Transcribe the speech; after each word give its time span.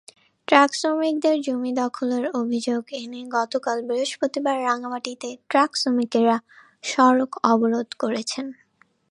ট্রাকশ্রমিকদের 0.47 1.35
জমি 1.41 1.71
দখলের 1.73 2.25
অভিযোগ 2.41 2.81
এনে 2.93 3.21
গতকাল 3.37 3.77
বৃহস্পতিবার 3.87 4.57
রাঙামাটিতে 4.61 5.29
ট্রাকশ্রমিকেরা 5.49 6.35
সড়ক 6.83 7.31
অবরোধ 7.43 7.89
করেছেন। 7.99 8.45